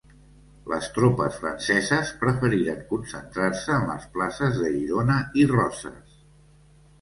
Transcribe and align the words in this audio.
Les 0.69 0.85
tropes 0.93 1.35
franceses 1.41 2.13
preferiren 2.23 2.79
concentrar-se 2.93 3.75
en 3.77 3.85
les 3.91 4.09
places 4.17 4.59
de 4.63 4.73
Girona 4.79 5.19
i 5.43 5.47
Roses. 5.55 6.19